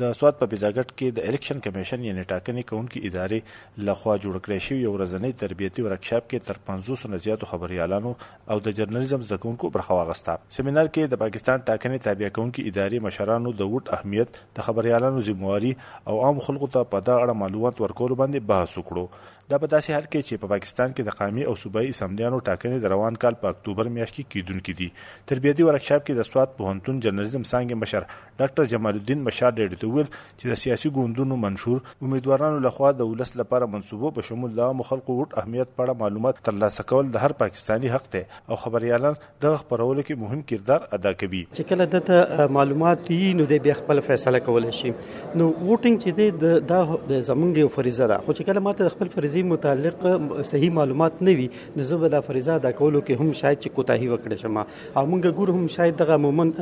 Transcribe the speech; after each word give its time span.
د 0.00 0.12
سواد 0.18 0.36
په 0.40 0.46
بیزاګټ 0.50 0.92
کې 0.98 1.16
د 1.16 1.24
الیکشن 1.30 1.58
کمیشن 1.64 2.04
یعنی 2.04 2.22
ټاکنې 2.28 2.62
کونکو 2.68 3.00
ادارې 3.08 3.84
لخوا 3.88 4.14
جوړ 4.26 4.42
کړی 4.44 4.58
شوی 4.66 4.78
یو 4.82 4.92
ورځنی 4.94 5.38
تربیتی 5.42 5.82
ورکشاپ 5.86 6.28
کې 6.30 6.46
تر 6.50 6.60
500 6.68 7.10
نه 7.14 7.18
زیاتو 7.24 7.48
خبريالانو 7.50 8.12
او 8.54 8.56
د 8.68 8.76
جرنالیزم 8.78 9.26
زده 9.30 9.38
کوونکو 9.42 9.70
برخه 9.74 9.98
واغسته. 9.98 10.36
سیمینار 10.58 10.88
کې 10.92 11.12
د 11.14 11.20
پاکستان 11.24 11.66
ټاکنې 11.66 12.06
تابع 12.06 12.30
کونکو 12.38 12.64
ادارې 12.70 13.06
مشرانو 13.08 13.52
د 13.58 13.74
وټ 13.74 13.98
اهمیت 13.98 14.40
د 14.60 14.68
خبريالانو 14.70 15.26
ذمہواری 15.28 15.74
او 16.12 16.16
عام 16.28 16.40
خلکو 16.48 16.70
ته 16.78 16.90
په 16.94 17.06
دا 17.10 17.18
اړه 17.24 17.42
معلومات 17.42 17.84
ورکول 17.86 18.16
باندې 18.22 18.48
بحث 18.54 18.78
وکړو. 18.80 19.06
دا 19.50 19.58
په 19.62 19.68
داسې 19.70 19.94
حال 19.94 20.04
کې 20.10 20.26
چې 20.26 20.40
په 20.42 20.48
پاکستان 20.50 20.92
کې 20.96 21.06
د 21.06 21.14
قامي 21.20 21.44
او 21.50 21.54
صوبایي 21.60 21.88
اسمبلیانو 21.92 22.36
ټاکنې 22.48 22.82
د 22.82 22.90
روان 22.90 23.16
کال 23.22 23.36
په 23.44 23.52
اکتوبر 23.54 23.88
میاشت 23.94 24.14
کې 24.16 24.24
کیدونکې 24.34 24.72
دي 24.80 24.88
تربیتي 25.30 25.64
ورکشاپ 25.68 26.04
کې 26.04 26.18
د 26.18 26.28
سواد 26.28 26.52
پوهنتون 26.58 27.00
جرنالیزم 27.06 27.46
څانګې 27.50 27.80
مشر 27.80 28.06
ډاکټر 28.42 28.70
جمال 28.72 29.00
الدین 29.00 29.24
مشار 29.28 29.56
ډېر 29.56 29.80
ته 29.80 29.90
ویل 29.94 30.06
چې 30.12 30.52
د 30.52 30.60
سیاسي 30.64 30.92
ګوندونو 30.98 31.38
منشور 31.46 31.80
امیدوارانو 32.08 32.60
لخوا 32.66 32.90
د 32.98 33.10
ولس 33.14 33.34
لپاره 33.40 33.68
منسوبو 33.72 34.12
په 34.20 34.28
شمول 34.28 34.54
د 34.60 34.62
عام 34.68 34.84
خلکو 34.92 35.16
وټ 35.16 35.42
اهمیت 35.42 35.74
په 35.74 35.86
اړه 35.86 36.02
معلومات 36.04 36.38
ترلاسه 36.50 36.86
کول 36.94 37.10
د 37.16 37.24
هر 37.24 37.36
پاکستانی 37.42 37.92
حق 37.96 38.08
دی 38.14 38.22
او 38.52 38.60
خبريالان 38.66 39.18
د 39.46 39.58
خبرولو 39.64 40.06
کې 40.06 40.22
مهم 40.26 40.46
کردار 40.52 40.86
ادا 41.00 41.14
کوي. 41.24 41.42
چې 41.56 41.62
کله 41.72 41.84
د 41.96 42.54
معلومات 42.60 43.04
یې 43.08 43.42
نو 43.42 43.50
د 43.56 43.66
بیا 43.66 43.76
خپل 43.82 44.04
فیصله 44.12 44.44
کول 44.52 44.70
شي. 44.78 44.94
نو 44.94 45.50
ووټینګ 45.50 45.96
چې 46.06 46.10
د 46.46 46.72
د 47.10 47.28
زمونږ 47.32 47.76
فریضه 47.80 48.10
ده. 48.14 48.22
خو 48.24 48.32
چې 48.32 48.42
کله 48.52 48.66
ماته 48.70 48.96
خپل 48.96 49.14
فریضه 49.18 49.39
فریضې 49.40 49.48
متعلق، 49.52 50.44
صحیح 50.44 50.70
معلومات 50.70 51.22
نه 51.22 51.34
وي. 51.34 51.48
نو 51.76 51.82
زه 51.82 51.96
به 51.96 52.08
دا 52.08 52.20
فریضه 52.20 52.52
ادا 52.54 52.70
کولو 52.70 53.00
کې 53.00 53.20
هم 53.20 53.32
شاید 53.32 53.58
چې 53.62 53.68
کوتاهي 53.68 54.08
وکړم 54.08 54.36
شم. 54.42 54.56
او 54.96 55.06
مونږ 55.06 55.24
ګور 55.38 55.50
هم 55.50 55.68
شاید 55.68 55.96
دغه 55.96 56.16
مومن 56.16 56.52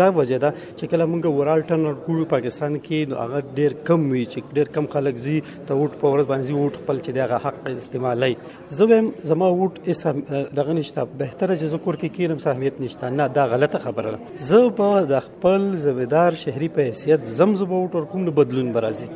دا 0.00 0.08
وجه 0.10 0.38
ده 0.38 0.52
چې 0.76 0.84
کله 0.90 1.06
مونږ 1.06 1.26
ورال 1.26 1.62
ټرن 1.62 1.96
ګور 2.06 2.24
پاکستان 2.34 2.78
کې، 2.80 3.08
نو 3.08 3.16
هغه 3.16 3.42
ډیر 3.54 3.72
کم 3.84 4.10
وي 4.10 4.24
چې 4.26 4.38
ډیر 4.54 4.68
کم 4.78 4.86
خلک 4.96 5.16
زی 5.26 5.36
ته 5.66 5.74
ووټ 5.74 5.92
په 6.00 6.06
ورځ 6.12 6.26
باندې 6.32 6.52
ووټ 6.52 6.74
خپل 6.82 7.00
چې 7.00 7.10
دغه 7.20 7.36
حق 7.44 7.68
استعمالي 7.68 8.36
زه 8.78 9.02
زما 9.32 9.48
ووټ 9.48 9.88
اس 9.94 10.06
دغه 10.06 10.72
نشته. 10.72 11.04
بهتره 11.18 11.56
چې 11.56 11.64
ذکر 11.74 11.94
کې 11.96 12.08
کیرم 12.16 12.38
اهمیت 12.48 12.80
نشته. 12.80 13.10
نه، 13.10 13.28
دا 13.38 13.46
غلطه 13.46 13.78
خبره 13.78 14.10
ده. 14.10 14.18
زه 14.48 14.68
به 14.80 15.04
د 15.14 15.20
خپل 15.28 15.60
زمیدار 15.86 16.32
شهري 16.44 16.68
په 16.68 16.90
حیثیت 16.90 17.26
زمزم 17.38 17.70
ووټ 17.72 17.94
ورکوم، 17.94 18.24
نو 18.28 18.30
بدلون 18.40 18.72
برازي 18.72 19.08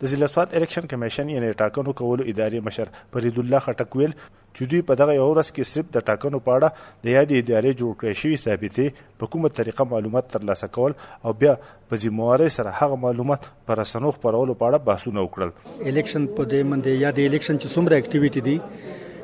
د 0.00 0.10
ضلع 0.12 0.26
سواد 0.32 0.54
الیکشن 0.54 0.86
کمیشن 0.86 1.28
یعنی 1.30 1.50
ټاکنو 1.60 1.92
کولو 1.98 2.24
ادارې 2.24 2.64
مشر 2.64 2.88
فرید 3.12 3.38
الله 3.42 3.60
خټک 3.66 3.96
ویل 3.96 4.12
چې 4.56 4.68
دوی 4.72 4.80
په 4.90 4.98
دغه 5.00 5.14
یو 5.18 5.28
ورځ 5.30 5.54
کې 5.56 5.70
صرف 5.70 5.88
د 5.94 6.04
ټاکنو 6.10 6.40
په 6.48 6.56
اړه 6.56 6.68
د 7.06 7.14
یادې 7.16 7.34
ادارې 7.42 7.72
جوړ 7.80 7.92
کړې 8.00 8.14
شوی 8.22 8.36
ثابتې 8.42 9.18
په 9.22 9.32
کومه 9.34 9.52
طریقه 9.60 9.88
معلومات 9.94 10.30
ترلاسه 10.36 10.70
کول 10.78 10.96
او 11.24 11.34
بیا 11.44 11.54
په 11.92 12.02
ذمہواري 12.04 12.48
سره 12.58 12.74
هغه 12.80 13.02
معلومات 13.06 13.50
پر 13.70 13.82
رسنو 13.82 14.14
خپرولو 14.18 14.58
په 14.62 14.70
اړه 14.70 14.78
بحثونه 14.90 15.26
وکړل. 15.26 15.50
الیکشن 15.92 16.26
په 16.40 16.50
دې 16.54 16.72
منده 16.72 16.98
یا 17.04 17.14
د 17.20 17.30
الیکشن 17.30 17.62
چې 17.62 17.68
څومره 17.74 17.94
اکټیویټي 18.00 18.40
دي، 18.48 18.60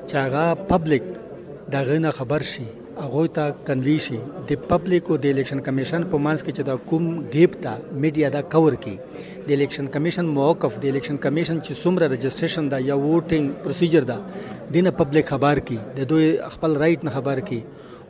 چې 0.09 0.15
هغه 0.25 0.69
پبلک 0.73 1.13
دغه 1.77 1.99
نه 2.07 2.21
خبر 2.21 2.53
شي. 2.55 2.71
هغه 3.03 3.27
ته 3.37 3.45
کنوي 3.69 3.95
شي 4.07 4.17
د 4.49 4.65
پبلک 4.73 5.11
او 5.11 5.17
د 5.23 5.33
الیکشن 5.35 5.61
کمیشن 5.69 6.05
په 6.11 6.25
مانس 6.27 6.43
کې 6.47 6.53
چې 6.57 6.63
دا 6.69 6.77
کوم 6.91 7.07
ګیپ 7.37 7.57
تا 7.63 7.73
میډیا 8.03 8.29
دا 8.35 8.43
کور 8.55 8.77
کی 8.85 8.97
د 9.47 9.51
الیکشن 9.57 9.87
کمیشن 9.97 10.29
موقف 10.41 10.77
د 10.83 10.93
الیکشن 10.95 11.17
کمیشن 11.25 11.63
چې 11.67 11.73
څومره 11.83 12.11
رجسټریشن 12.13 12.71
دا 12.75 12.79
یا 12.91 12.99
ووټینګ 13.05 13.65
پروسیجر 13.65 14.09
دا 14.13 14.19
دینه 14.77 14.95
پبلک 15.01 15.33
خبر 15.35 15.63
کی 15.71 15.79
د 15.97 16.09
دوی 16.15 16.29
خپل 16.57 16.77
رائټ 16.85 17.11
نه 17.11 17.17
خبر 17.19 17.41
کی 17.51 17.61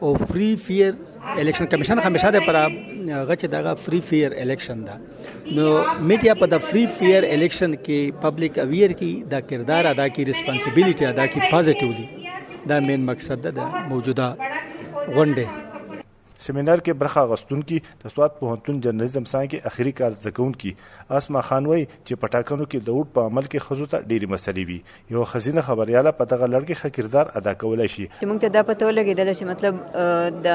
او 0.06 0.14
فری 0.28 0.54
فیر 0.66 0.94
الیکشن 1.40 1.66
کمیشن 1.74 2.04
همیشه 2.06 2.36
د 2.38 2.46
پر 2.46 2.58
هغه 2.62 3.34
چې 3.34 3.46
دغه 3.56 3.74
فری 3.84 4.00
فیر 4.12 4.40
الیکشن 4.44 4.86
دا 4.88 4.96
نو 5.02 5.66
میډیا 6.08 6.34
په 6.40 6.54
د 6.54 6.66
فری 6.70 6.86
فیر 6.98 7.28
الیکشن 7.34 7.78
کې 7.84 8.24
پبلک 8.26 8.58
اویر 8.66 8.98
کی 9.04 9.12
دا 9.36 9.40
کردار 9.52 9.92
ادا 9.94 10.08
کی 10.16 10.32
ریسپانسیبিলিټي 10.32 11.04
ادا 11.12 11.26
کی 11.36 11.40
پازیټیولی 11.50 12.68
دا 12.68 12.80
مین 12.80 13.04
مقصد 13.04 13.46
ده 13.60 13.86
موجوده 13.88 14.51
غونډه 15.08 15.61
سیمینار 16.46 16.78
کې 16.84 17.00
برخه 17.02 17.24
غستونکي 17.32 17.78
د 18.04 18.14
سواد 18.14 18.38
پوهنتون 18.40 18.80
جرنالیزم 18.86 19.24
څانګې 19.24 19.66
اخیری 19.72 19.92
کار 20.00 20.10
زده 20.20 20.30
کوونکي. 20.38 20.72
اسما 21.18 21.40
خان 21.48 21.66
وای 21.66 21.82
چې 21.86 22.14
پټاکنو 22.22 22.64
کې 22.70 22.78
د 22.86 22.96
ووټ 22.96 23.08
په 23.18 23.30
عمل 23.30 23.44
کې 23.52 23.66
خزو 23.66 23.86
ته 23.94 23.98
ډېری 24.08 24.28
مسلې 24.34 24.64
وي. 24.68 24.78
یو 25.16 25.24
خزینه 25.32 25.66
خبرياله 25.68 26.12
په 26.20 26.24
دغه 26.32 26.46
لړ 26.46 26.62
کې 26.68 26.74
خکردار 26.82 27.26
ادا 27.40 27.54
کولای 27.64 27.88
شي. 27.94 28.06
چې 28.20 28.26
موږ 28.30 28.38
ته 28.46 28.48
دا 28.56 28.62
پته 28.70 28.82
ولګېدل 28.88 29.28
چې 29.38 29.44
مطلب 29.52 29.74
د 30.46 30.48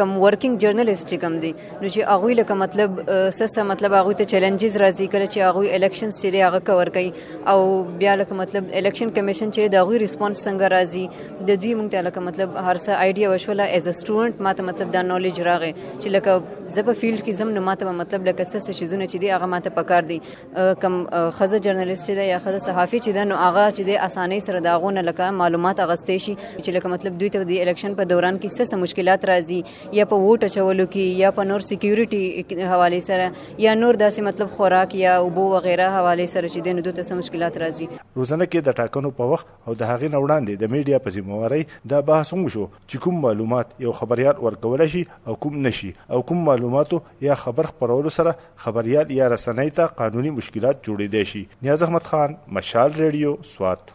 کم 0.00 0.16
ورکینګ 0.24 0.54
جرنالیست 0.66 1.06
چې 1.08 1.16
کم 1.26 1.38
دي 1.44 1.52
نو 1.82 1.88
چې 1.88 2.00
هغه 2.12 2.38
لکه 2.40 2.54
مطلب 2.64 2.90
سسه 3.40 3.66
مطلب 3.72 3.98
هغه 3.98 4.12
ته 4.22 4.24
چیلنجز 4.34 4.76
راځي، 4.84 5.06
کله 5.14 5.26
چې 5.26 5.38
هغه 5.48 5.62
الیکشن 5.78 6.10
چې 6.10 6.26
هغه 6.48 6.60
کور 6.70 6.92
کوي 6.98 7.10
او 7.52 7.58
بیا 8.02 8.14
لکه 8.20 8.40
مطلب 8.42 8.72
الیکشن 8.82 9.14
کمیشن 9.20 9.54
چې 9.54 9.72
دا 9.76 9.84
غوي 9.88 9.98
ریسپانس 10.04 10.44
څنګه 10.46 10.66
راځي. 10.76 11.04
د 11.48 11.62
دوی 11.62 11.74
موږ 11.78 11.88
ته 11.96 12.06
لکه 12.08 12.26
مطلب 12.28 12.48
هر 12.56 12.76
څه 12.84 12.90
آیډیا 13.04 13.26
وشوله. 13.34 13.64
ایز 13.78 13.88
ا 13.88 13.94
سټوډنټ 14.00 14.48
ماته 14.48 14.68
مطلب 14.70 14.92
دا 14.98 15.03
نالج 15.10 15.40
راغی. 15.48 15.72
چې 16.00 16.08
لکه 16.16 16.32
زه 16.74 16.82
په 16.82 16.92
فیلډ 17.00 17.20
کې 17.24 17.32
زم 17.40 17.50
نه 17.56 17.60
ماته 17.68 17.92
مطلب 18.00 18.26
لکه 18.28 18.44
څه 18.44 18.78
شیزونه 18.80 19.06
چې 19.06 19.16
دی 19.24 19.30
هغه 19.34 19.46
ماته 19.54 19.70
پکار 19.78 20.02
دي. 20.10 20.20
کم 20.84 20.94
خزه 21.38 21.58
جرنالیست 21.68 22.10
دی 22.20 22.26
یا 22.28 22.38
خزه 22.44 22.58
صحافي 22.66 22.98
چې 22.98 23.10
دی 23.18 23.24
نو 23.30 23.40
هغه 23.42 23.64
چې 23.70 23.82
دی 23.90 23.96
اسانۍ 24.08 24.40
سره 24.46 24.60
داغونه 24.68 25.06
لکه 25.08 25.30
معلومات 25.40 25.80
اغستې 25.86 26.16
شي، 26.26 26.34
چې 26.36 26.68
لکه 26.78 26.88
مطلب 26.94 27.18
دوی 27.20 27.30
ته 27.36 27.50
د 27.50 27.62
الیکشن 27.66 27.94
په 28.00 28.10
دوران 28.12 28.38
کې 28.38 28.48
څه 28.56 28.82
مشکلات 28.84 29.24
راځي، 29.30 29.60
یا 29.98 30.04
په 30.12 30.16
ووټ 30.24 30.44
اچولو 30.48 30.86
کې، 30.86 31.20
یا 31.24 31.30
په 31.38 31.48
نور 31.50 31.66
سکیورټي 31.70 32.66
حواله 32.72 33.00
سره، 33.08 33.26
یا 33.66 33.74
نور 33.82 33.94
داسې 34.04 34.20
مطلب 34.28 34.50
خوراک 34.56 34.94
یا 35.00 35.16
اوبو 35.24 35.44
وغیرہ 35.54 35.88
حواله 35.96 36.26
سره 36.34 36.48
چې 36.48 36.60
دی 36.64 36.72
نو 36.78 36.86
دوی 36.88 36.92
ته 36.98 37.20
مشکلات 37.20 37.58
راځي. 37.64 37.86
روزانه 38.16 38.46
کې 38.46 38.60
د 38.68 38.78
ټاکنو 38.80 39.10
په 39.20 39.30
وخت 39.32 39.46
او 39.66 39.74
د 39.74 39.82
هغې 39.90 40.08
نه 40.14 40.18
وړاندې 40.24 40.62
د 40.62 40.72
میډیا 40.74 40.98
په 41.06 41.10
ذمہواري 41.18 41.62
دا 41.94 42.00
بحث 42.10 42.32
وشو، 42.34 42.66
چې 42.88 42.96
کوم 43.06 43.20
معلومات 43.26 43.74
یو 43.86 43.92
خبريال 44.00 44.42
ورکول 44.46 44.86
شي 44.94 45.04
او 45.26 45.36
کوم 45.46 45.60
نشي 45.66 45.92
او 46.10 46.22
کوم 46.30 46.44
معلوماتو 46.50 47.02
یا 47.28 47.40
خبر 47.46 47.70
خبرولو 47.72 48.14
سره 48.20 48.36
خبريال 48.68 49.18
یا 49.18 49.34
رسنۍ 49.36 49.76
ته 49.80 49.98
قانوني 50.00 50.36
مشکلات 50.38 50.86
جوړېدای 50.86 51.34
شي. 51.34 51.44
نیاز 51.68 51.82
احمد 51.90 52.08
خان، 52.14 52.40
مشال 52.60 52.98
ریډیو، 53.02 53.36
سوات. 53.56 53.94